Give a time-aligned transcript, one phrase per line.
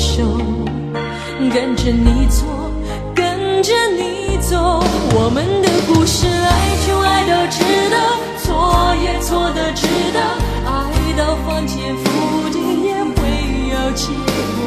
[0.00, 0.22] 手，
[1.52, 2.46] 跟着你走，
[3.14, 7.60] 跟着你走，我们的故事，爱就爱到值
[7.90, 7.96] 得，
[8.42, 10.18] 错也错得值得，
[10.64, 10.72] 爱
[11.18, 13.20] 到翻天覆地也会
[13.68, 14.08] 有结
[14.56, 14.58] 果，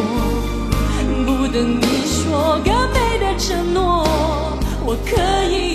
[1.26, 4.06] 不等你说个美的承诺，
[4.86, 5.18] 我可
[5.52, 5.73] 以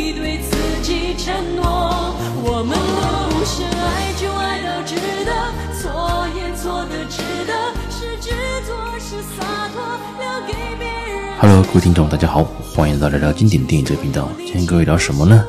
[11.40, 14.28] Hello，各位听众，大家好，欢迎来到聊聊经典电影这个频道。
[14.38, 15.46] 今天各位聊什么呢？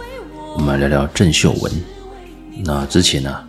[0.55, 1.71] 我们来聊聊郑秀文。
[2.63, 3.43] 那之前呢、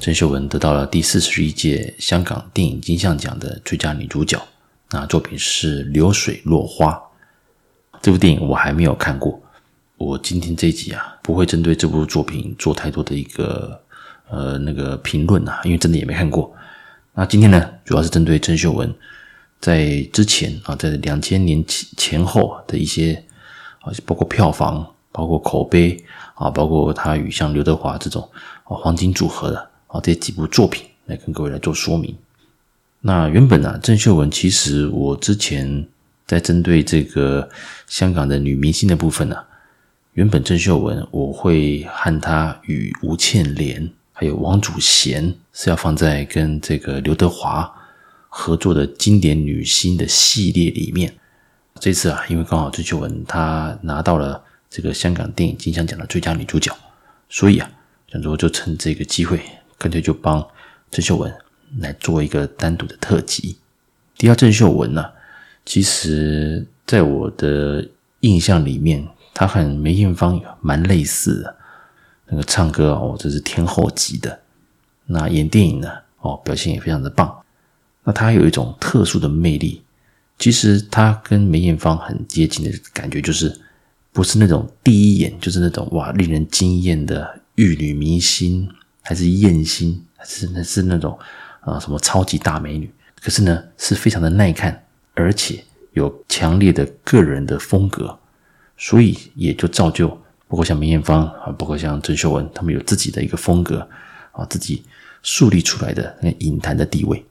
[0.00, 4.42] 郑秀文得到了第四十一届香港电影金像奖的最佳女主角。
[4.90, 6.90] 那作品是《流水落花》。
[8.02, 9.40] 这部电影我还没有看过。
[9.96, 13.80] 我今天这集啊，不会针对这部作品做太多的一个
[14.28, 16.52] 呃那个评论啊，因为真的也没看过。
[17.14, 18.92] 那今天呢，主要是针对郑秀文
[19.64, 23.14] 在之前啊，在两千年前前后的一些
[23.80, 28.28] 啊，包括票房、包括口碑啊，包括他与像刘德华这种
[28.64, 32.14] 啊黄金组合的啊这几部作品，来跟各位来做说明。
[33.00, 35.88] 那原本呢，郑秀文其实我之前
[36.26, 37.48] 在针对这个
[37.86, 39.36] 香港的女明星的部分呢，
[40.12, 43.90] 原本郑秀文我会和她与吴倩莲。
[44.12, 47.74] 还有王祖贤是要放在跟这个刘德华
[48.36, 51.14] 合作的经典女星的系列里面。
[51.78, 56.76] 这次啊，因为刚好郑秀文她拿到了这个香港电影金像奖的最佳女主角，
[57.28, 57.70] 所以啊，
[58.10, 59.40] 想说就趁这个机会，
[59.78, 60.44] 干脆就帮
[60.90, 61.32] 郑秀文
[61.78, 63.56] 来做一个单独的特辑。
[64.18, 65.04] 提到郑秀文呢、
[65.64, 67.88] 其实在我的
[68.20, 71.56] 印象里面，她和梅艳芳蛮类似的。
[72.26, 74.40] 那个唱歌哦，这是天后级的。
[75.06, 77.43] 那演电影呢，哦，表现也非常的棒。
[78.04, 79.82] 那他有一种特殊的魅力。
[80.38, 83.56] 其实他跟梅艳芳很接近的感觉，就是
[84.12, 88.68] 不是那种第一眼就是那种哇令人惊艳的玉女明星，
[89.00, 91.16] 还是艳星，还是那是那种
[91.60, 92.92] 啊什么超级大美女。
[93.22, 94.84] 可是呢，是非常的耐看，
[95.14, 98.18] 而且有强烈的个人的风格，
[98.76, 100.08] 所以也就造就。
[100.46, 103.88] 包括像梅艳芳啊，包括像郑秀文，他们有自己的一个风格
[104.32, 104.82] 啊，自己
[105.22, 107.24] 树立出来的那影坛的地位。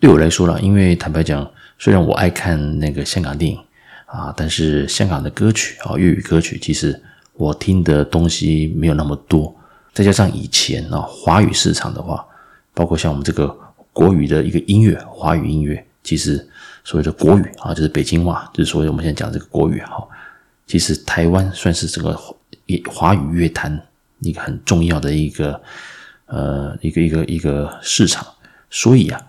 [0.00, 3.58] 对我来说啦，因为坦白讲，虽然我爱看那个香港电影
[4.06, 6.98] 啊，但是香港的歌曲啊，粤语歌曲，其实
[7.34, 9.54] 我听的东西没有那么多。
[9.92, 12.24] 再加上以前啊，华语市场的话，
[12.72, 13.54] 包括像我们这个
[13.92, 16.48] 国语的一个音乐，华语音乐，其实
[16.82, 20.02] 所谓的国语啊，就是北京话，就是所谓我们现在讲这个国语哈。
[20.66, 22.18] 其实台湾算是这个
[22.88, 23.78] 华语乐坛
[24.20, 25.60] 一个很重要的一个
[26.24, 28.24] 呃一个一个一个市场，
[28.70, 29.20] 所以啊，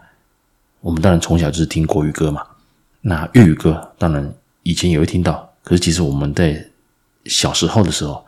[0.82, 2.44] 我们当然从小就是听国语歌嘛。
[3.00, 4.32] 那粤语歌当然
[4.64, 6.64] 以前也会听到，可是其实我们在
[7.26, 8.24] 小时候的时候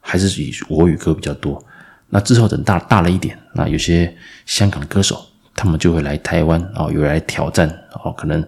[0.00, 1.62] 还是以国语歌比较多。
[2.08, 4.12] 那之后等大大了一点，那有些
[4.46, 5.24] 香港的歌手
[5.54, 7.68] 他们就会来台湾啊，有来挑战
[8.02, 8.44] 哦，可能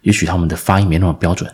[0.00, 1.52] 也许他们的发音没那么标准。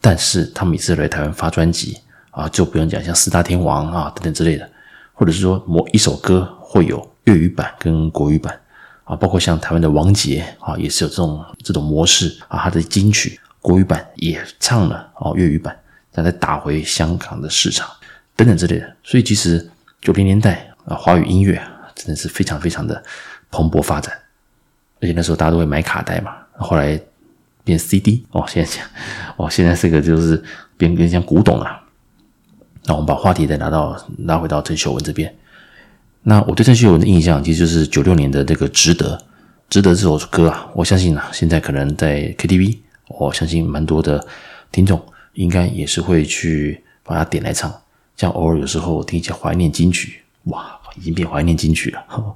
[0.00, 1.98] 但是他们每次来台湾发专辑
[2.30, 4.70] 啊，就不用讲像四大天王啊等等之类的，
[5.12, 8.56] 或者是说某一首歌会有粤语版跟国语版
[9.08, 15.76] 啊，包括像台湾的王杰啊，也是有这种这种模式啊，他的金曲国语版也唱了哦粤语版，
[16.12, 17.88] 再打回香港的市场
[18.36, 18.96] 等等之类的。
[19.02, 19.68] 所以其实
[20.00, 21.60] 九零年代啊，华语音乐
[21.94, 23.02] 真的是非常非常的
[23.50, 24.14] 蓬勃发展，
[25.00, 27.00] 而且那时候大家都会买卡带嘛，后来。
[27.64, 28.80] 变 CD 哦，现在
[29.36, 30.42] 哦，现在这个就是
[30.78, 31.78] 变更像古董了。
[32.84, 35.30] 那我们把话题再拿到拉回到郑秀文这边。
[36.28, 39.16] 那我对郑秀文的印象，其实就是九六年的这个《值得》，
[39.70, 44.22] 《值得》这首歌啊，我相信啊，现在可能在 KTV，我相信蛮多的
[44.70, 45.02] 听众
[45.32, 47.74] 应该也是会去把它点来唱。
[48.18, 52.04] 像偶尔有时候我听一些怀念金曲，哇，已经变怀念金曲了。《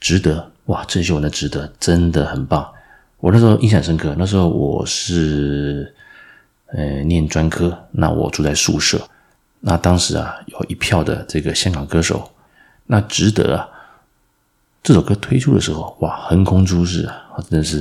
[0.00, 2.68] 值得》哇，郑秀文的《值得》真的很棒。
[3.18, 5.94] 我那时候印象深刻，那时候我是
[6.72, 9.00] 呃念专科，那我住在宿舍，
[9.60, 12.28] 那当时啊有一票的这个香港歌手，
[12.88, 13.68] 那值得啊，
[14.82, 17.78] 这首歌推出的时候，哇，横空出世啊，真的是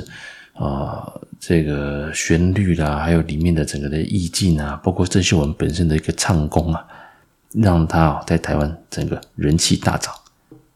[0.53, 0.61] 啊、
[1.01, 6.85] 呃，这个旋律啦，还有里面的整个的意境啊，包括郑秀文本身的一个唱功啊，
[7.53, 10.13] 让他啊在台湾整个人气大涨。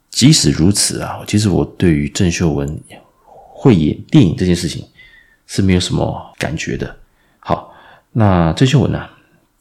[0.10, 2.82] 即使如此啊，其实我对于郑秀文。
[3.64, 4.84] 会演电影这件事情
[5.46, 6.96] 是没有什么感觉的。
[7.40, 7.72] 好，
[8.12, 9.08] 那郑秀文呢？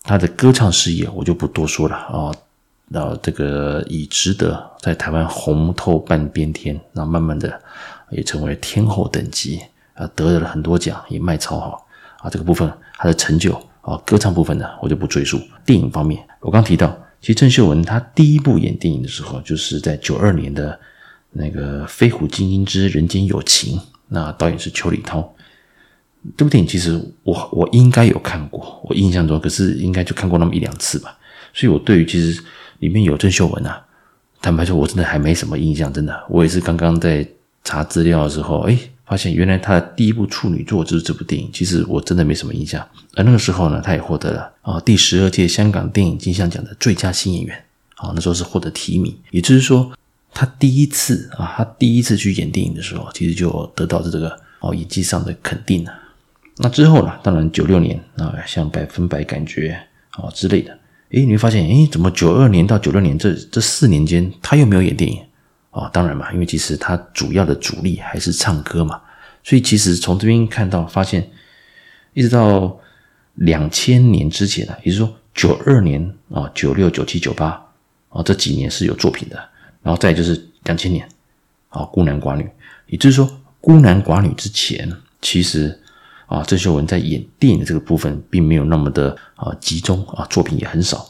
[0.02, 2.32] 她的歌唱事业我就不多说了啊。
[2.94, 7.60] 后这个已值得在台湾红透半边天，然后慢慢的
[8.10, 9.60] 也成为天后等级，
[9.94, 11.86] 啊，得了很多奖，也卖超好
[12.20, 12.28] 啊。
[12.28, 13.52] 这个部分他的成就
[13.82, 15.40] 啊，歌唱部分呢，我就不赘述。
[15.64, 16.88] 电影方面，我刚提到，
[17.20, 20.78] 其实郑秀文她第一部演电影的时候，就是在九二年的
[21.30, 23.78] 那个《飞虎精英之人间有情》，
[24.08, 25.32] 那导演是邱礼涛。
[26.36, 31.16] 这部电影其实我我应该有看过，我印象中可是应该就看过那么一两次吧。
[31.54, 32.42] 所以我对于其实
[32.80, 33.82] 里面有郑秀文啊，
[34.42, 35.92] 坦白说，我真的还没什么印象。
[35.92, 37.26] 真的，我也是刚刚在
[37.62, 41.50] 查资料的时候，哎，发现原来她的第一部处女作就是这部电影。
[41.52, 42.84] 其实我真的没什么印象。
[43.14, 47.64] 而那个时候呢，她也获得了啊第十二届香港电影金像奖的最佳新演员
[47.96, 49.14] 啊，那时候是获得提名。
[49.30, 49.92] 也就是说，
[50.32, 55.92] 她第一次啊，她第一次去演电影的时候，其实就得到这个哦演技上的肯定了。
[56.56, 59.78] 那之后呢，当然九六年啊，像百分百感觉
[60.12, 60.78] 啊之类的。
[61.10, 65.20] 诶，你会发现，诶，怎么九二年到九六年这这四年间，他又没有演电影
[65.70, 69.00] 啊、当然嘛，因为其实他主要的主力还是唱歌嘛。
[69.42, 71.28] 所以其实从这边看到，发现
[72.14, 72.78] 一直到
[73.34, 77.60] 两千年之前呢，也就是说九二年啊、九六、九七、九八
[78.08, 79.36] 啊这几年是有作品的。
[79.82, 81.08] 然后再就是两千年
[81.70, 82.48] 啊，孤男寡女，
[82.86, 83.28] 也就是说
[83.60, 85.76] 孤男寡女之前，其实。
[86.30, 91.04] 啊，郑秀文在演电影的这个部分并没有那么的啊集中啊，作品也很少。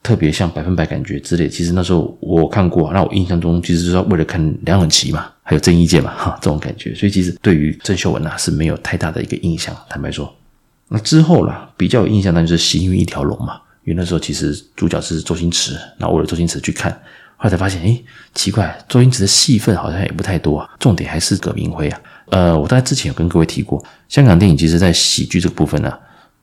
[0.00, 6.94] 特别像百分百感觉之类，其实那时候我看过，那我印象中其实是为了看梁咏琪嘛，还有郑伊健嘛，哈，这种感觉。
[6.94, 9.76] 所以其实对于郑秀文啊是没有太大的一个印象。
[9.90, 10.32] 坦白说，
[10.86, 16.92] 那之后啦，比较有印象那就是《行云一条龙》嘛，因为那时候其实主角是周星驰，那为了周星驰去看，
[17.36, 22.00] 后来才发现，诶，奇怪，周星驰的戏份好像也不太多啊，重点还是葛民辉啊。
[22.30, 25.98] 呃，我大概之前有跟各位提过，香港电影其实在喜剧这个部分呢，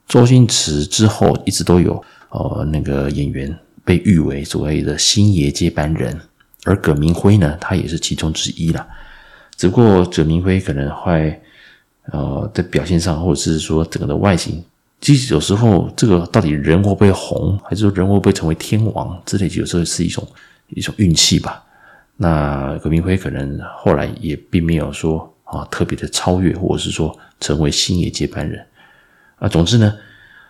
[0.08, 6.20] 周星驰之后一直都有呃那个演员被誉为所谓的星爷接班人，
[6.64, 8.88] 而葛明辉呢，他也是其中之一啦。
[9.56, 11.40] 只不过葛明辉可能会
[12.12, 14.64] 呃在表现上，或者是说整个的外形，
[15.02, 20.28] 其实有时候这个到底人会不会红，还是说人会不会成为天王之类，有时候是一种
[20.70, 21.64] 一种运气吧。
[22.18, 25.32] 那葛明辉可能后来也并没有说。
[25.46, 28.66] 啊，特别的超越，或者是说成为星爷接班人
[29.38, 29.48] 啊。
[29.48, 29.96] 总之呢，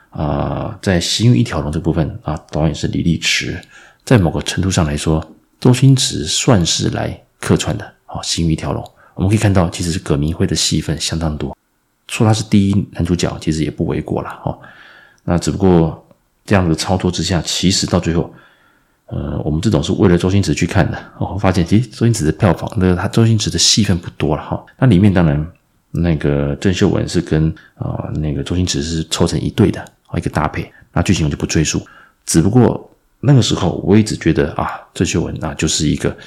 [0.10, 3.60] 啊，在《行运一条龙》这部分啊，导演是李力持，
[4.04, 5.24] 在某个程度上来说，
[5.60, 7.86] 周星驰算是来客串的。
[8.08, 8.84] 啊，《行运一条龙》，
[9.14, 11.56] 我们可以看到，其实是葛民辉的戏份相当多，
[12.08, 14.30] 说他是第一男主角，其实也不为过了。
[14.44, 14.58] 哈，
[15.24, 16.08] 那只不过
[16.46, 18.34] 这样的操作之下，其实到最后。
[19.08, 24.66] 呃，我们这种是为了周星驰去看的，我发现其实周星驰的票房，那个他周星驰的戏份不多了哈。
[24.80, 25.46] 那里面当然
[25.92, 31.86] 那个郑秀文是跟啊、那个周星驰是凑成一对的啊一个搭配，那剧情我就不赘述。
[32.26, 36.18] 只不过那个时候我一直觉得啊，郑秀文啊就是一个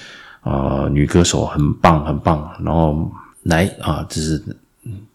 [0.43, 3.11] 啊、女歌手，很棒很棒，然后
[3.43, 4.41] 来啊就是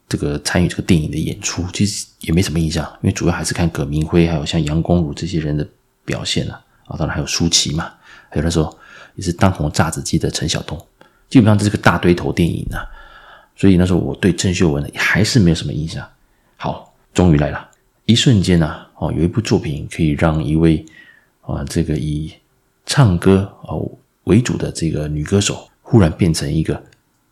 [0.10, 5.66] 这个参与这个电影的演出，其实也没什么印象，因为主要还是看葛明辉还有像杨恭如这些人的
[6.04, 6.60] 表现啊。
[6.86, 7.92] 啊，当然还有舒淇嘛，
[8.30, 8.78] 还有那时候
[9.16, 10.78] 也是当红炸子鸡的陈晓东，
[11.30, 12.86] 基本上这是个大堆头电影啊，
[13.56, 16.08] 所以那时候我对郑秀文还是没有什么印象。
[16.58, 17.70] 好，终于来了，
[18.06, 20.86] 一瞬间啊，哦，有一部作品可以让一位
[21.42, 22.34] 啊这个以
[22.86, 23.90] 唱歌哦
[24.26, 26.82] 为主的这个女歌手，忽然变成一个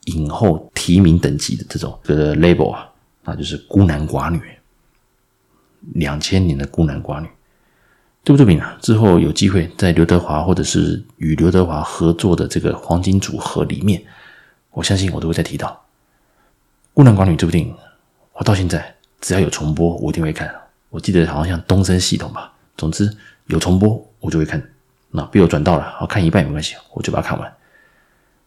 [0.04, 2.88] 影后提名等级的这种这个 label 啊，
[3.24, 4.40] 那就是孤男寡女，
[5.94, 7.28] 两千年的孤男寡女。
[8.24, 14.00] 这部作品啊，之后有机会在刘德华或者是与刘德华合作的这个黄金组合里面，
[14.70, 15.68] 我相信我都会再提到
[16.94, 17.74] 《孤男寡女》这部电影。
[18.34, 20.54] 我到现在只要有重播，我一定会看。
[20.88, 23.12] 我记得好像像东森系统吧，总之
[23.46, 24.62] 有重播我就会看。
[25.10, 26.24] 那被我转到了，我看。
[26.24, 27.36] 一半也没关系，我就把它看。
[27.40, 27.52] 完。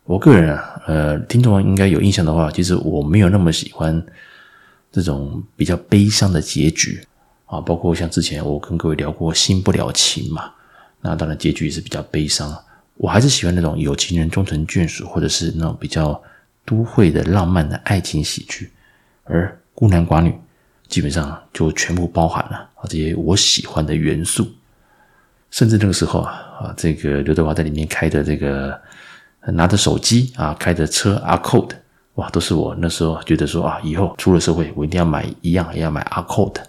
[0.06, 4.02] 我个人啊，呃，听众应该有印象的话，其实我没有那么喜欢
[4.90, 7.06] 这种比较悲伤的结局。
[7.46, 10.52] 啊，包括像之前我跟各位聊过《新不了情》嘛，
[11.02, 12.56] 那当然结局也是比较悲伤。
[12.98, 16.22] 我还是喜欢那种有情人终成眷属，或者是那种比较
[16.66, 18.72] 都会的浪漫的爱情喜剧。
[19.26, 20.34] 而孤男寡女
[20.88, 24.48] 基本上就全部包含了啊这些我喜欢的元素。
[25.52, 28.80] 甚至那个时候啊啊，这个刘德华在里面开的这个
[29.48, 31.72] 拿着手机啊开着车阿 Code，
[32.16, 36.62] 哇，都是我那时候觉得说啊，以后出了社会我一定要买一样，也要买阿 Code。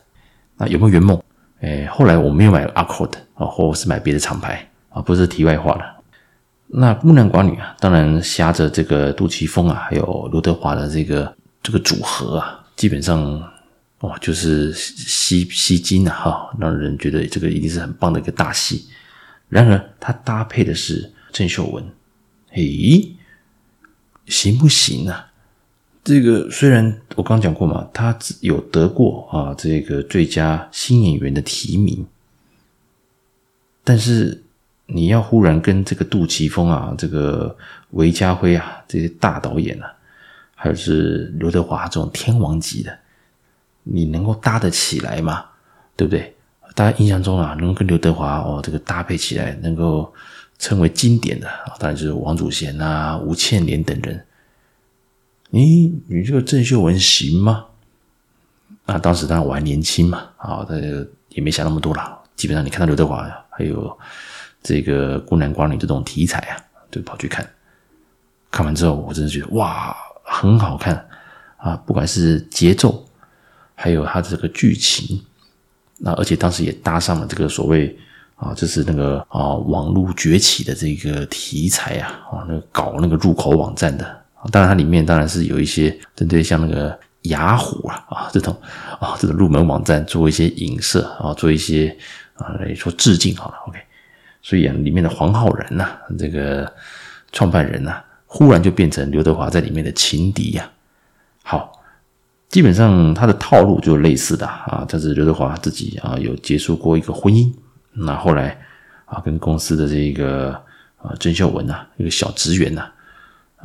[0.56, 1.22] 那有没有圆梦？
[1.60, 5.96] 诶，后来我没有买 Accord 啊，或是买别的厂牌啊，不是题外话了。
[6.68, 13.42] 那孤男寡女啊，当然挟着这个杜琪峰啊，还有刘德华的这个这个组合啊，基本上
[14.00, 18.86] 哇，就是吸吸金啊，哈，让人觉得这个一定是很棒的一个大戏。
[19.48, 21.84] 然而，它搭配的是郑秀文，
[22.54, 23.16] 诶，
[24.26, 25.25] 行不行啊？
[26.06, 32.06] 这个虽然我刚讲过嘛，他有得过啊这个最佳新演员的提名，
[33.82, 34.40] 但是
[34.86, 37.56] 你要忽然跟这个杜琪峰啊、这个
[37.90, 39.92] 韦家辉啊这些大导演啊，
[40.54, 42.96] 还有是刘德华这种天王级的，
[43.82, 45.44] 你能够搭得起来吗？
[45.96, 46.32] 对不对？
[46.76, 50.14] 大家印象中啊，能跟刘德华哦这个搭配起来，能够
[50.56, 51.48] 称为经典的，
[51.80, 54.24] 当然就是王祖贤啊、吴倩莲等人。
[55.50, 57.64] 你你这个郑秀文行吗？
[58.84, 62.16] 那当时当然我还年轻嘛，啊，这个也没想那么多啦。
[62.36, 63.98] 基本上你看到刘德华还有
[64.62, 66.56] 这个孤男寡女这种题材啊，
[66.90, 67.48] 就跑去看。
[68.50, 71.06] 看完之后，我真的觉得哇，很好看
[71.56, 71.76] 啊！
[71.84, 73.04] 不管是节奏，
[73.74, 75.20] 还有他这个剧情。
[75.98, 77.98] 那而且当时也搭上了这个所谓
[78.36, 88.56] 啊，就是那个啊网络崛起的这个题材啊，啊那个搞那个入口网站的，当然它里面当然是有一些针对像那个雅虎啊啊这种
[89.00, 91.96] 啊这种入门网站做一些影射啊，做一些
[92.34, 93.78] 啊来说致敬好了，OK，
[94.42, 95.88] 所以啊里面的黄浩然呐，
[96.18, 96.72] 这个
[97.32, 100.70] 创办人呐，忽然就变成刘德华在里面的情敌呀，
[101.42, 101.72] 好。
[102.48, 107.52] 基本上他的套路就类似的啊，这是刘德华自己啊有结束过一个婚姻，
[107.92, 108.56] 那后来
[109.04, 110.52] 啊跟公司的这个
[110.96, 112.88] 啊郑秀文呐一个小职员呐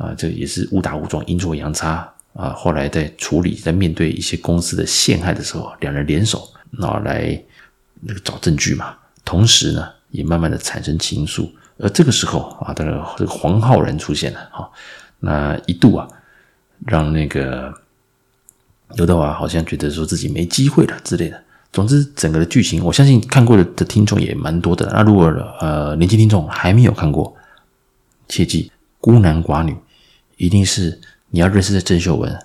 [0.02, 7.40] 啊这也是误打误撞阴错阳差啊，后来在处理在面对一些公司的陷害的时候，两人联手然后来
[8.00, 14.68] 那个找证据嘛，同时呢也慢慢的产生情愫，而这个时候啊当然这个黄浩然出现了啊，
[15.20, 16.08] 那一度啊
[16.86, 17.72] 让那个。
[18.96, 21.42] 刘德华好像觉得说自己没机会了之类的。
[21.72, 24.86] 总之，整个的剧情，我相信看过的的听众也蛮多的。
[24.92, 25.28] 那如果
[25.62, 27.34] 呃年轻听众还没有看过，
[28.28, 29.74] 切记孤男寡女，
[30.42, 32.36] 一定是你要认识的郑秀文，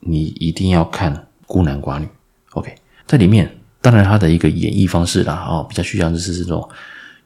[0.00, 2.08] 你一定要看孤男寡女。
[2.52, 2.74] OK，
[3.06, 6.66] 在里面当然他的一个演绎方式啦，哦，比较需要就是这种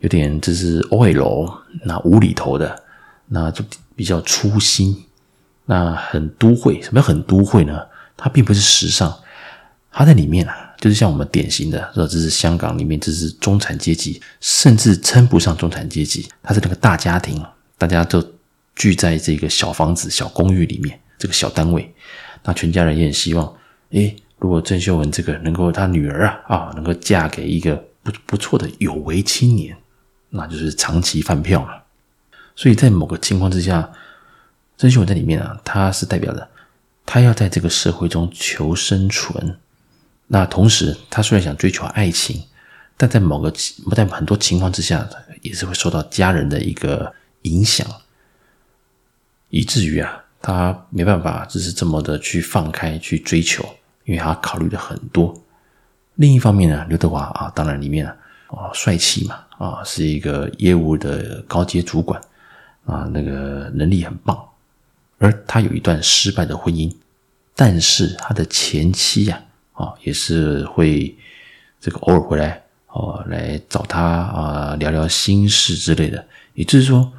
[0.00, 2.82] 有点就是 OL 那无厘头的，
[3.28, 3.64] 那就
[3.94, 5.04] 比较粗心，
[5.66, 6.82] 那很都会。
[6.82, 7.80] 什么叫很都会呢？
[8.16, 9.16] 它并不是时尚，
[9.92, 17.40] 它在里面啊，就是像我们典型的，说这是香港里面，这是中产阶级，甚至称不上中产阶级，它是那个大家庭，
[17.78, 18.20] 大家都
[18.76, 21.92] 聚在这个小房子、小公寓里面，这个小单位，
[22.44, 23.52] 那全家人也很希望，
[23.90, 29.76] 诶，如果郑秀文这个能够她女儿啊啊，能够嫁给一个不不错的有为青年，
[30.30, 31.82] 那就是长期饭票了。
[32.54, 33.90] 所以在某个情况之下，
[34.76, 36.48] 郑秀文在里面啊，她是代表的。
[37.08, 39.56] 他要在这个社会中求生存，
[40.26, 42.42] 那同时他虽然想追求爱情，
[42.96, 43.48] 但在某个
[43.94, 45.08] 在很多情况之下，
[45.40, 47.86] 也是会受到家人的一个影响，
[49.48, 53.64] 以至于啊，他没办法就是这么的去放开去追求，
[54.04, 55.34] 因为他考虑的很多。
[56.14, 58.16] 另一方面呢，刘德华啊，当然里面啊，
[58.48, 62.20] 啊帅气嘛，啊是一个业务的高阶主管
[62.84, 64.38] 啊，那个能力很棒。
[65.18, 66.94] 而他有一段失败的婚姻，
[67.54, 69.40] 但是他的前妻呀，
[69.72, 71.16] 啊，也是会
[71.80, 76.24] 这个偶尔回来哦，来找他啊，聊聊心事之类的。
[76.54, 77.12] 也就是说，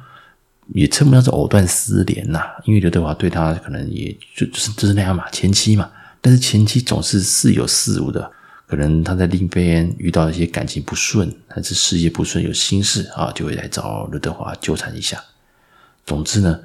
[0.74, 5.90] 也称不上是藕断丝连呐，因为刘德华对他可能也就就是就是那样嘛，前妻嘛。
[6.20, 8.30] 但是前妻总是似有似无的，
[8.66, 15.22] 可能他在另一边遇到一些感情不顺，还是事业不顺，有心事啊，就会来找刘德华纠缠一下。
[16.04, 16.60] 总之呢。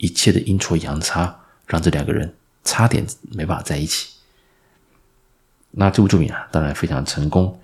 [0.00, 1.36] 一切的阴错阳差，
[1.66, 4.10] 让这两个人差点没办法在一起。
[5.72, 7.58] 那这部作品啊，当然非常成功。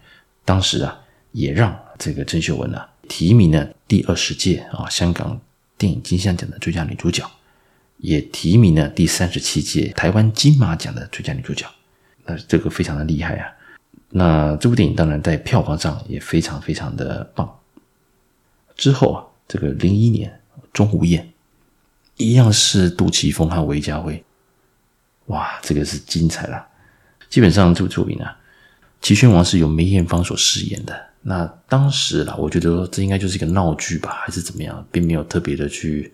[0.44, 0.98] 当时啊，
[1.30, 5.40] 也让这个郑秀文呢、啊、提名了第二十届啊香港
[5.76, 7.28] 电影金像奖的最佳女主角，
[7.99, 11.66] 也提名了第三十七届台湾金马奖的最佳女主角。
[12.25, 13.52] 那这个非常的厉害啊！
[14.11, 17.59] 那这部电影当然在票房上也非常非常的棒。
[18.76, 20.31] 之后啊，这个零一年
[20.73, 21.23] 《钟无艳》。
[22.16, 24.25] 一样是杜琪峰和韦家辉，
[25.26, 26.64] 哇，这个是精彩了。
[27.28, 28.25] 基本上这部作品呢，
[29.02, 31.09] 齐宣王是由梅艳芳所饰演的。
[31.26, 36.12] 那当时啦，我觉得这应该就是一个闹剧吧，还是怎么样，并没有特别的去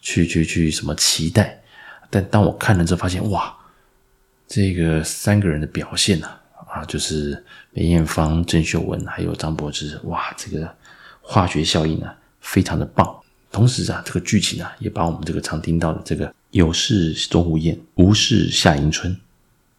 [0.00, 1.60] 去去去什么期待。
[2.08, 3.52] 但当我看了之后，发现哇，
[4.46, 6.28] 这个三个人的表现呢，
[6.68, 10.72] 啊，就是梅艳芳、郑秀文还有张柏芝，哇，这个
[11.20, 13.12] 化学效应啊，非常的棒。
[13.50, 19.16] 同时啊，这个剧情啊，也把我们这个常听到的这个“有事钟无艳，无事夏迎春”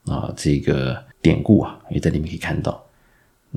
[0.08, 2.84] 啊，这个典故啊，也在里面可以看到。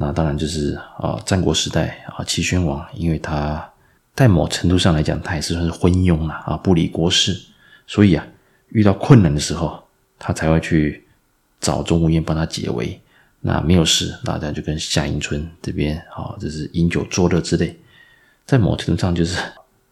[0.01, 3.71] 那当然就是啊，战国时代啊，齐宣王，因为他
[4.17, 7.39] 在某程度上来讲，他也是算是昏庸了啊，不理国事，
[7.87, 8.27] 所以啊，
[8.71, 9.79] 遇到困难的时候，
[10.19, 11.05] 他才会去
[11.61, 12.99] 找钟无艳帮他解围。
[13.41, 17.79] 那没有事，那大家就跟夏迎春这边啊，就是饮酒作乐之类，
[18.47, 19.39] 在某程度上就是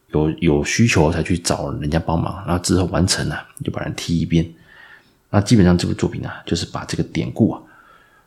[0.07, 4.43] 有有需求才去找人家帮忙，然后之后完成了就把人踢一边。
[5.29, 7.61] 那基本上这部作品呢，就是把这个典故啊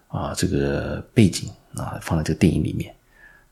[0.07, 2.95] 啊这个背景啊放在这个电影里面，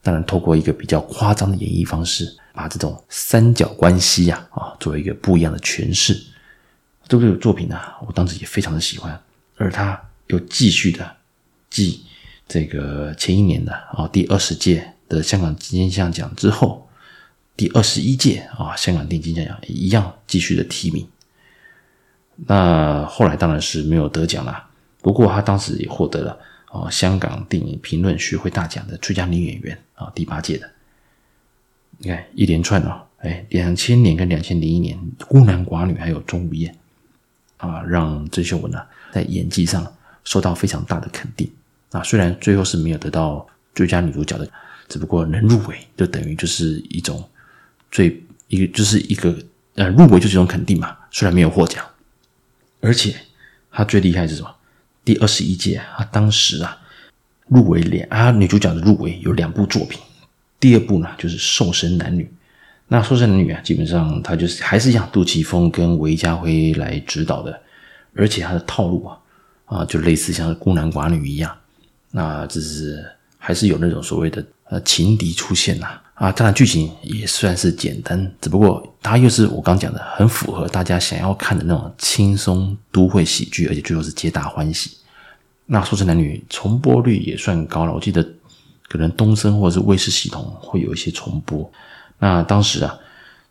[0.02, 6.20] 当然透过一个比较夸张的演绎方式，把这种三角关系呀啊作为一个不一样的诠释。
[7.06, 9.20] 这部作品呢，我当时也非常的喜欢，
[9.56, 11.16] 而他又继续的。
[11.68, 12.04] 继
[12.48, 16.88] 这个前一年的啊第二十届的香港金像奖之后，
[17.56, 21.06] 第二十一届啊香港电影金像奖一样继续的提名。
[22.46, 24.66] 那后来当然是没有得奖了，
[25.00, 26.38] 不过他当时也获得了
[26.70, 30.70] 啊香港电影评论学会大奖的最佳女演员啊第八届的。
[31.98, 34.98] 你看一连串啊，哎，两千年跟两千零一年
[35.28, 36.74] 孤男寡女还有钟无艳
[37.58, 38.80] 啊，让郑秀文呢
[39.12, 39.92] 在演技上
[40.24, 41.50] 受到非常大的肯定。
[41.90, 44.48] 啊，虽然最后是没有得到最佳女主角的，
[44.88, 47.22] 只不过能入围，就等于就是一种
[47.90, 49.36] 最一个就是一个
[49.74, 50.96] 呃入围就是一种肯定嘛。
[51.10, 51.84] 虽然没有获奖，
[52.80, 53.14] 而且
[53.72, 54.54] 她最厉害是什么？
[55.04, 56.76] 第二十一届，啊当时啊
[57.48, 60.00] 入围两啊女主角的入围有两部作品，
[60.58, 62.24] 第二部呢就是《瘦身男女》。
[62.88, 67.60] 那《瘦身男女》啊，基本上她就是还是一样，杜琪峰跟韦家辉来指导的，
[68.14, 69.18] 而且她的套路啊
[69.66, 71.56] 啊就类似像是孤男寡女一样。
[72.10, 73.04] 那只是
[73.38, 84.98] 还是有那种所谓的呃情敌出现呐，啊当然剧情也算是简单，只不过它又是我刚讲的很符合大家想要看的那种轻松都会喜剧，而且最后是皆大欢喜。
[85.64, 88.22] 那《瘦身男女》重播率也算高了，我记得
[88.86, 91.72] 可能东森或者是卫视系统会有一些重播。
[92.18, 92.94] 那当时啊，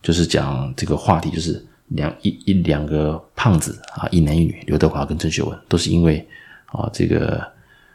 [0.04, 6.26] 就是讲这个话题，就是两一一两个胖子啊，一男一女，刘德华跟郑秀文都是因为
[6.68, 7.40] 啊这个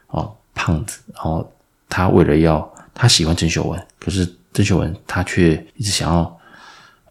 [0.08, 0.28] 啊。
[0.56, 1.52] 胖子，然后
[1.88, 6.40] 他为了要他喜欢郑秀文，可是郑秀文她却一直想要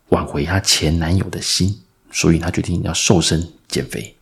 [0.10, 1.78] 挽回她前男友的心，
[2.10, 4.16] 所以她决定要瘦身减肥，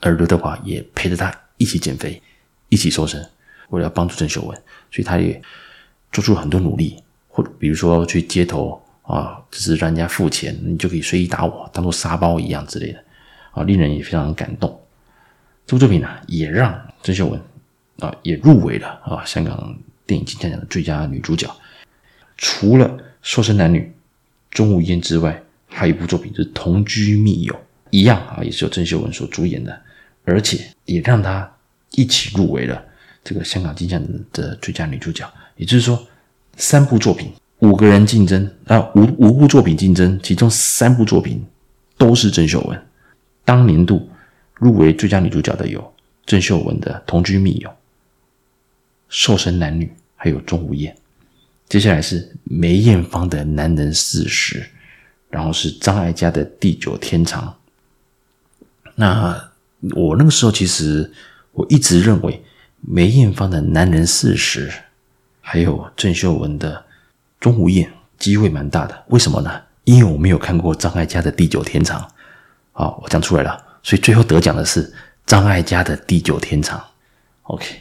[0.00, 2.20] 而刘德华也陪着他一起减肥，
[2.68, 3.24] 一起瘦身，
[3.70, 4.54] 为了要帮助郑秀文，
[4.90, 5.40] 所以他也
[6.10, 13.02] 做出了很多努力，或比如说去街头啊，就是让人家付钱，你就可以随意打我，当做沙包一样之类的，
[13.52, 14.68] 啊，令人也非常感动。
[15.64, 17.40] 这部作品呢，也让郑秀文。
[18.00, 19.24] 啊，也入围了啊！
[19.24, 19.72] 香港
[20.04, 21.48] 电影金像奖的最佳女主角。
[22.36, 22.88] 除了
[23.22, 23.80] 《瘦身男女》
[24.50, 27.54] 钟无艳之外，还有一部作品是《同居密友》，
[27.90, 29.80] 一样啊，也是由郑秀文所主演的，
[30.24, 31.50] 而且也让她
[31.92, 32.84] 一起入围了
[33.22, 35.28] 这个香港金像的最佳女主角。
[35.56, 36.06] 也就是说，
[36.56, 41.44] 三部作品，五个人竞争啊，五五部作品竞争，其中三部作品
[41.96, 42.86] 都是郑秀文。
[43.44, 44.08] 当年度
[44.54, 45.94] 入围最佳女主角的有
[46.26, 47.68] 郑秀文的《同居密友》。
[49.08, 50.96] 瘦身男女，还有钟无艳，
[51.74, 54.64] 接下来是梅艳芳的男人四十，
[55.28, 57.52] 然后是张艾嘉的地久天长。
[58.94, 59.50] 那
[59.96, 61.12] 我那个时候其实
[61.50, 62.40] 我一直认为
[62.80, 64.72] 梅艳芳的男人四十，
[65.40, 66.84] 还有郑秀文的
[67.40, 69.04] 钟无艳机会蛮大的。
[69.08, 69.60] 为什么呢？
[69.82, 72.08] 因为我没有看过张艾嘉的地久天长。
[72.70, 74.94] 好，我讲出来了，所以最后得奖的是
[75.26, 76.80] 张艾嘉的地久天长。
[77.42, 77.80] OK。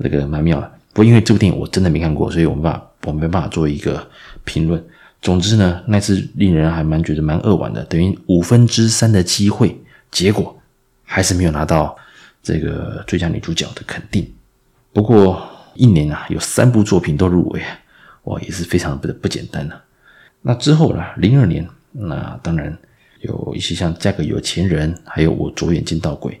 [0.00, 4.08] 这个蛮妙的，不过因为这部电影我真的没看过，所以我没办法，我没办法做一个
[4.44, 4.82] 评论。
[5.20, 9.76] 总之呢，那次令人还蛮觉得蛮扼腕的，等于五分之三的机会，
[10.12, 10.56] 结果
[11.02, 11.96] 还是没有拿到
[12.44, 14.32] 这个最佳女主角的肯定。
[14.92, 17.60] 不过一年啊，有三部作品都入围，
[18.24, 19.74] 哇，也是非常的不简单呐、
[20.42, 22.78] 那之后呢，零二年，那当然
[23.22, 26.32] 有一些像《嫁个有钱人》，还有《我左眼见到鬼》，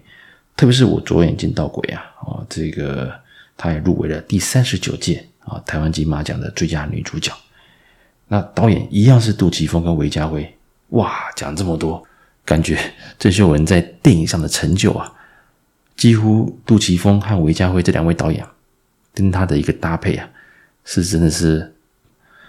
[0.56, 3.23] 特别是《我左眼见到鬼》啊，哦，这个。
[3.56, 7.32] 她也入围了第三十九届啊台湾金马奖的最佳女主角。
[8.26, 10.52] 那导演一样是杜琪峰跟韦家辉。
[10.88, 12.02] 哇，讲这么多，
[12.44, 12.78] 感觉
[13.18, 15.12] 郑秀文在电影上的成就啊，
[15.96, 18.44] 几乎杜琪峰和韦家辉这两位导演
[19.12, 20.28] 跟他的一个搭配啊，
[20.84, 21.74] 是真的是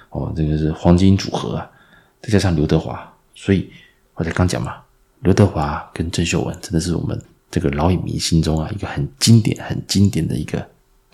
[0.10, 1.70] 哦，这个是黄金组合啊。
[2.22, 3.70] 再加上刘德华，所以
[4.14, 4.78] 我才刚讲嘛，
[5.22, 10.66] 刘德华跟郑秀文真的是我们这个老影迷心中啊一个很经典、很经典的一个。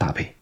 [0.02, 0.34] 搭配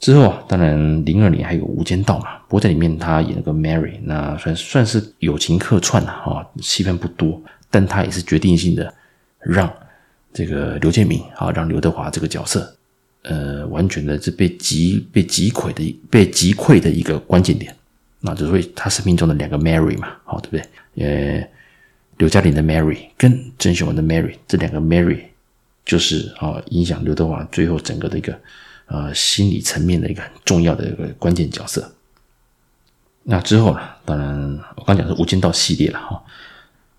[0.00, 8.92] 之后啊，当然零二年还有《无间道》嘛，不过在里面他演了个 Mary，那算算是友情客串了啊，戏份不多，但他也是决定性的
[9.38, 9.72] 让
[10.32, 12.76] 这个刘建明啊，让刘德华这个角色，
[13.22, 17.74] 呃，完全的是被击被击溃的被击溃的一个关键点，
[18.20, 21.40] 那就是为他生命中的两个 Mary 嘛，好对不对？
[21.40, 21.48] 呃，
[22.18, 25.20] 刘嘉玲的 Mary 跟郑秀文的 Mary 这两个 Mary
[25.86, 28.38] 就是啊影响刘德华最后整个的一个
[28.86, 31.92] 呃心理层面的一个很重要的一个关键角色。
[33.22, 36.22] 那之后呢，当然我刚讲是《无间道》系列了哈，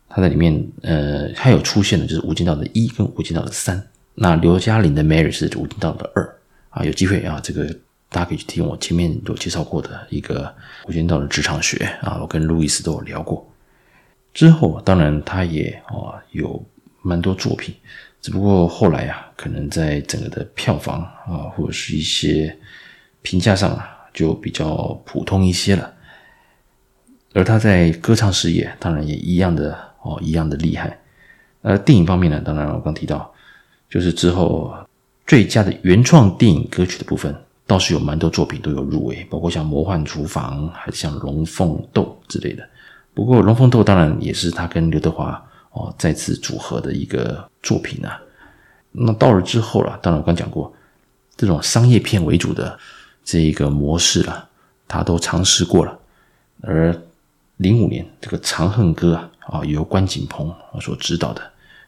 [0.10, 3.88] 他在里面呃还有出现的就是《无间道》的一跟《无间道》的三。
[4.16, 7.76] 那刘嘉玲的 Mary 是《无间道》的二啊，有机会啊这个。
[8.08, 10.46] 大家可以去听我前面有介绍过的一个
[10.88, 13.46] 《无间道》的职场学啊，我跟路易斯都有聊过。
[14.34, 16.64] 之后当然他也啊有
[17.02, 17.76] 蛮多作品，
[18.26, 22.58] 只不过后来啊，可能在整个的票房啊或者是一些
[23.22, 25.94] 评价上啊，就比较普通一些了。
[27.34, 31.00] 而他在歌唱事业当然也一样的哦，一样的厉害。
[31.62, 33.32] 而电影方面呢，当然我刚提到，
[33.88, 34.74] 就是之后
[35.28, 37.32] 最佳的原创电影歌曲的部分。
[37.68, 42.68] 倒是有蛮多作品都有入围，包括像《魔幻厨房》，还是像《龙凤斗》之类的。
[43.14, 48.22] 不过《龙凤斗》当然也是他跟刘德华哦再次组合的一个作品啊。
[48.94, 50.74] 那到了之后了，当然我刚讲过，
[51.36, 52.80] 这种商业片为主的
[53.26, 54.48] 这一个模式了，
[54.88, 56.00] 他都尝试过了。
[56.62, 56.96] 而
[57.58, 61.42] 零五年这个《长恨歌》啊，啊由关锦鹏所指导的，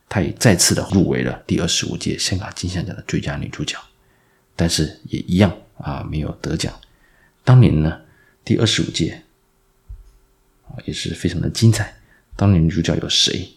[0.10, 3.78] 他也再次的入围了第二十五届香港金像奖的最佳女主角，
[4.56, 5.56] 但是也一样。
[5.78, 6.74] 啊，没有得奖。
[7.44, 8.02] 当年呢，
[8.44, 9.22] 第二十五届
[10.68, 11.96] 啊，也是非常的精彩。
[12.36, 13.48] 当年女主角有谁？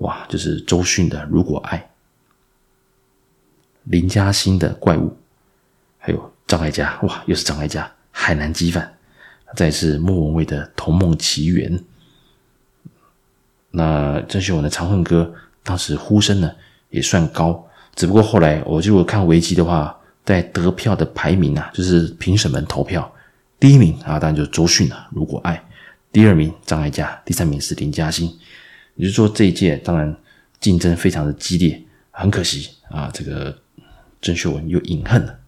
[0.00, 1.78] 哇，就是周迅的《如果爱》，
[3.84, 5.08] 林嘉欣的《怪物》，
[5.98, 8.94] 还有张艾嘉，哇，又是张艾嘉，《海南鸡饭》，
[9.56, 11.78] 再是莫文蔚的《童梦奇缘》。
[13.70, 15.32] 那郑秀文的《长恨歌》，
[15.62, 16.52] 当时呼声呢
[16.90, 19.96] 也算高，只不过后来我就看维基的话。
[20.22, 23.10] 在得票的排名啊，就是评审们投票，
[23.58, 25.60] 第一名啊，当然就是周迅啊，如果爱，
[26.12, 28.38] 第二名张艾嘉，第三名是林嘉欣。
[29.00, 30.14] 也就是说，这一届当然
[30.60, 33.56] 竞争非常的激烈，很可惜啊，这个
[34.20, 35.38] 郑秀文又饮恨了。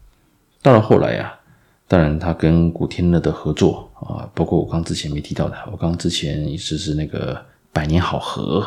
[0.62, 1.38] 到了后来啊，
[1.86, 7.36] 当然他跟古天乐的合作啊，包括我刚之前没提到的，我刚之前一直是那个
[7.74, 8.60] 《百年好合》，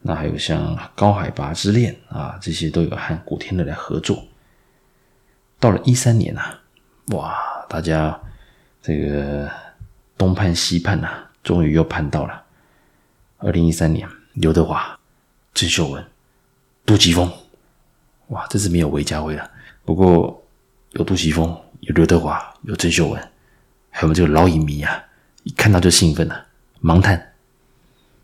[0.00, 4.24] 那还有像《高海拔之恋》啊，这些都有和古天乐来合作。
[5.60, 6.58] 到了一三年啊，
[7.08, 7.36] 哇，
[7.68, 8.18] 大家
[8.80, 9.50] 这个
[10.16, 12.43] 东盼西盼呐、啊，终于又盼到了。
[13.44, 14.98] 二零一三年，刘德华、
[15.52, 16.02] 郑秀文、
[16.86, 17.30] 杜琪峰，
[18.28, 19.50] 哇，这次没有韦家辉了。
[19.84, 20.42] 不过
[20.92, 23.20] 有杜琪峰，有刘德华，有郑秀文，
[23.90, 24.98] 还有我们这个老影迷啊，
[25.42, 26.46] 一看到就兴奋了、
[26.82, 27.34] 盲探，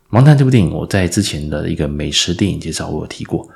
[0.09, 3.47] 盲探这部电影，我在之前的一个美食电影介绍，我有提过。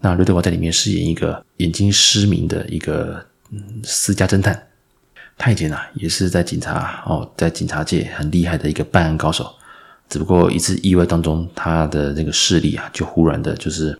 [0.00, 4.66] 那刘德华在里面饰演一个眼睛失明的一个嗯私家侦探，
[5.36, 9.54] 他以前啊也是在警察哦，在警察界很厉害的一个办案高手，
[10.08, 13.98] 只不过一次意外当中，他的那个视力啊就忽然的就是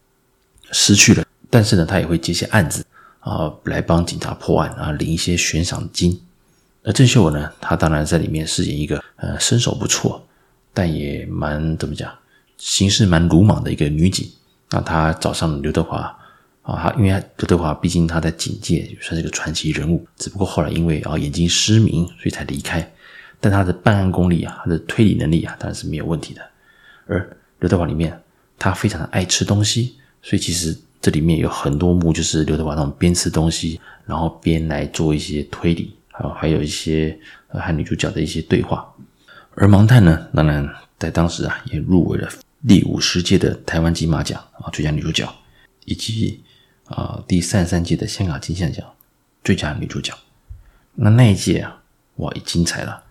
[0.73, 1.25] 失去了。
[1.51, 2.85] 但是呢，他也会接些案子
[3.21, 6.21] 啊，来帮警察破案啊，领一些悬赏金。
[6.85, 10.27] 而郑秀文呢，她当然在里面饰演一个呃身手不错，
[10.73, 12.11] 但也蛮怎么讲，
[12.57, 14.31] 行事蛮鲁莽的一个女警。
[14.71, 16.17] 那她找上刘德华
[16.63, 22.81] 啊，他因为刘德华毕竟他在警界算是个传奇人物，只不过后来因为啊眼睛失明，所以才离开。
[23.41, 26.43] 但他的办案功力啊，他的推理能力啊，当然是没有问题的。
[27.07, 28.21] 而刘德华里面，
[28.59, 38.93] 他非常的爱吃东西，所以其实这里面有很多幕就是刘德华那种边吃东西，然后边来做一些推理，还有还有一些和女主角的一些对话。
[39.55, 42.29] 而盲探呢，当然在当时啊也入围了。
[42.67, 45.33] 第五十届的台湾金马奖啊，最佳女主角，
[45.85, 46.43] 以及
[46.87, 48.85] 啊第三十三届的香港金像奖
[49.45, 50.13] 最佳女主角。
[50.95, 51.81] 那那一届啊，
[52.17, 53.05] 哇，也精彩了。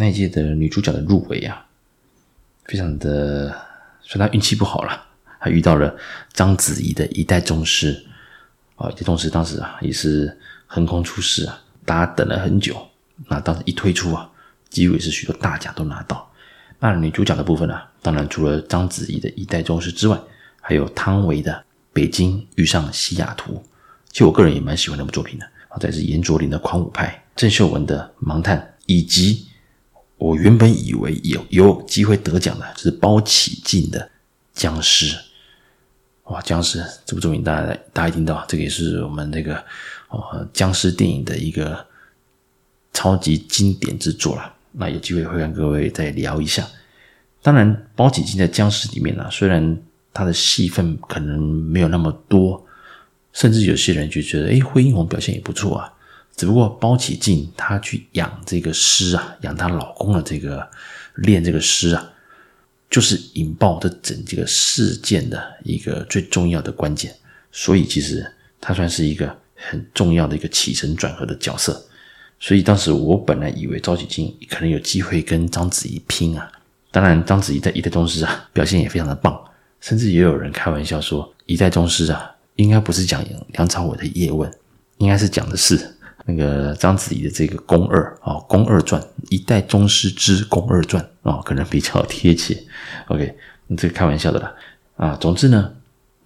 [0.00, 1.66] 那一届的女主角的入围啊，
[2.66, 3.48] 非常的，
[4.00, 5.06] 虽然她运气不好了，
[5.40, 5.92] 还遇到了
[6.32, 8.06] 章子怡的一代宗师
[8.76, 12.80] 啊，一代宗师当时啊也是横空出世啊，大家等了很久。
[13.26, 14.30] 那当时一推出啊，
[14.70, 16.30] 几乎也是许多大奖都拿到。
[16.78, 17.90] 那女主角的部分呢、啊？
[18.00, 20.16] 当然，除了章子怡的一代宗师之外，
[20.60, 21.52] 还有汤唯的
[21.92, 23.54] 《北京遇上西雅图》。
[24.12, 25.44] 其实我个人也蛮喜欢那部作品的。
[25.68, 28.56] 啊，再是严卓林的《狂舞派》，郑秀文的《盲探》，
[28.86, 29.47] 以及
[30.18, 34.00] 我原本以为有有机会得奖的，就是包起静的
[34.52, 35.06] 《僵尸》。
[36.24, 39.56] 哇，《僵尸》这部作品，大家大家一听到，这个也是我们那个
[40.08, 41.86] 哦僵尸电影的一个
[42.92, 44.52] 超级经典之作了。
[44.72, 46.66] 那有机会会跟各位再聊一下。
[47.40, 49.80] 当然，包起镜在僵尸里面呢、啊，虽然
[50.12, 52.66] 他的戏份可能没有那么多，
[53.32, 55.92] 甚至有些人就觉得，哎，惠英红表现也不错啊。
[56.38, 60.66] 只不过包起镜她去养这个尸啊，养她老公的这个
[61.16, 62.10] 练这个尸啊，
[62.88, 67.12] 就是引爆这整这个事件的一个最重要的关键，
[67.50, 68.24] 所以其实
[68.60, 71.84] 他算是一个很重要的一个起承转合的角色。
[72.38, 76.48] 所以当时我本来以为赵启金可能有机会跟章子怡拼啊，
[76.92, 79.36] 当然章子怡在《一代宗师》啊表现也非常的棒，
[79.80, 83.24] 甚至也有人开玩笑说，《一代宗师》啊应该不是讲
[83.54, 84.48] 梁朝伟的叶问，
[84.98, 85.97] 应该是讲的是
[86.28, 92.62] 那个章子怡的这个宫二啊，宫二传，《一代宗师之宫二传》啊，哦，可能比较贴切。
[93.06, 93.34] OK，
[93.78, 94.54] 这个开玩笑的啦
[94.98, 95.16] 啊。
[95.16, 95.72] 总之呢，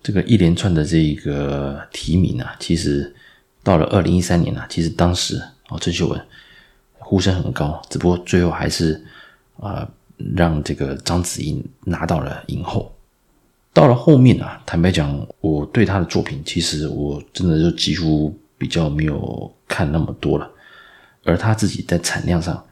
[0.03, 3.15] 这个一连串的这个提名啊，其实
[3.63, 5.41] 到了二零一三年啊，其实当时。
[5.69, 6.21] 哦，郑秀文
[6.99, 9.03] 呼声很高，只不过最后还是
[9.57, 9.89] 啊、
[10.35, 12.95] 让这个章子怡拿到了影后。
[13.73, 20.49] 到了后面啊，坦白讲，我对她的作品其实我真的就几乎比较没有看那么多了，
[21.25, 22.65] 而他自己在产量上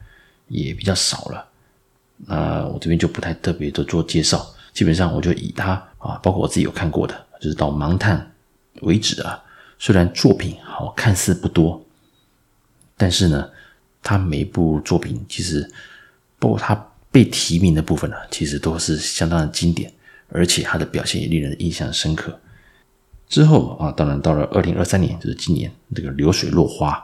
[0.47, 1.45] 也比较少了。
[2.15, 8.17] 那我这边就不太特别的做介绍，基本上我就以他啊，包括我自己有看过的，就是到《盲探》
[8.85, 9.37] 为止啊。
[9.77, 11.85] 虽然作品好看似不多。
[12.95, 13.49] 但是呢，
[14.01, 15.69] 他每一部作品其实，
[16.39, 16.73] 包括他
[17.11, 19.91] 被提名的部分呢，其实都是相当的经典，
[20.29, 22.39] 而且他的表现也令人印象深刻。
[23.31, 27.01] 之后啊，当然到了二零二三年，就是今年这个《流水落花》，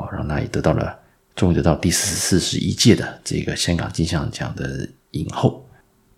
[0.00, 0.98] 啊，让他也得到了，
[1.36, 5.62] 终于得到第四十一届的这个香港金像奖的影后。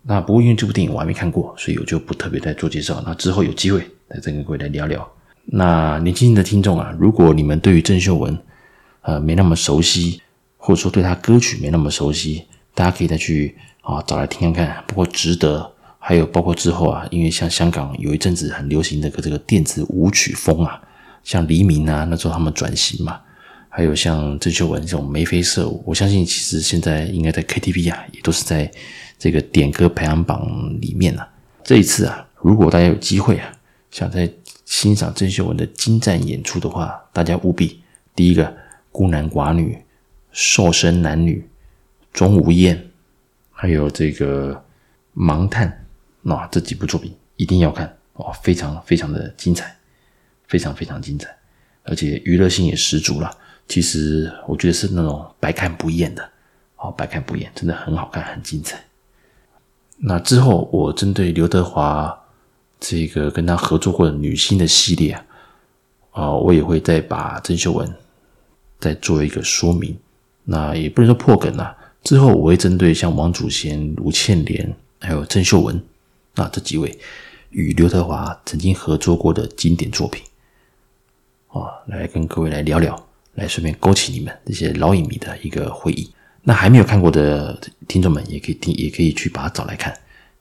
[0.03, 3.03] 那不过因为这部电影我还没看过，所以我就不特别再做介绍。
[3.05, 5.05] 那之后有机会再跟各位来聊聊。
[5.43, 8.39] 那年轻的听众啊，如果你们对于郑秀文，
[9.01, 10.21] 呃，没那么熟悉，
[10.55, 14.81] 或者说对他歌曲没那么熟悉，大家可以再去啊找来听看看。
[14.87, 15.70] 不过值得，
[16.03, 20.81] 还有包括之后啊，因为像香港有一阵子很流行的个这个电子舞曲风啊，
[21.23, 23.21] 像黎明啊，那时候他们转型嘛，
[23.69, 28.69] 还有像郑秀文这种眉飞色舞，我相信其实现在应该在 KTV 啊，也都是在
[29.19, 31.29] 这个点歌排行榜里面啊。
[31.63, 33.51] 这一次啊，如果大家有机会啊，
[33.91, 34.27] 想在
[34.65, 37.79] 欣赏郑秀文的精湛演出的话，大家务必
[38.15, 38.61] 第一个。
[38.93, 39.81] 孤男寡女、
[40.33, 41.47] 瘦身男女、
[42.11, 42.89] 钟无艳，
[43.49, 44.61] 还有这个
[45.15, 45.80] 盲探，
[46.21, 49.75] 那这几部作品一定要看哦，非常非常的精彩，
[50.47, 51.27] 非常非常精彩，
[51.83, 53.35] 而且娱乐性也十足了。
[53.67, 56.29] 其实我觉得是那种百看不厌的，
[56.77, 58.81] 哦，百看不厌，真的很好看，很精彩。
[59.97, 62.17] 那之后，我针对刘德华
[62.79, 65.25] 这个跟他合作过的女星的系列啊，
[66.11, 67.93] 啊，我也会再把郑秀文。
[68.79, 69.95] 再做一个说明，
[70.43, 71.77] 那也不能说破梗了。
[72.03, 75.79] 之后我会针对像王祖贤、吴倩莲还有郑秀文，
[76.35, 76.97] 那这几位
[77.49, 80.23] 与刘德华曾经合作过的经典作品，
[81.49, 86.11] 啊，来跟各位来聊聊，来顺便勾起你们这些老影迷的一个回忆。
[86.43, 89.95] 那还没有看过的听众们，也可以听，也可以去把它找来看。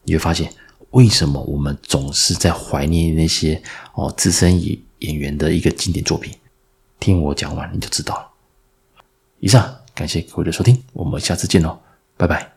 [0.04, 0.50] 你会发现，
[0.90, 3.60] 为什么我们总是在怀念那些
[3.94, 6.32] 哦资深演演员的一个经典作品？
[6.98, 8.28] 听我讲完，你就知道了。
[9.40, 11.78] 以上，感谢各位的收听，我们下次见喽，
[12.16, 12.50] 拜拜。